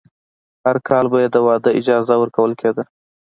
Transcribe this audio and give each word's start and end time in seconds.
هر 0.65 0.77
کال 0.87 1.05
به 1.11 1.17
یې 1.23 1.27
د 1.31 1.37
واده 1.45 1.69
اجازه 1.79 2.13
ورکول 2.17 2.51
کېده. 2.59 2.83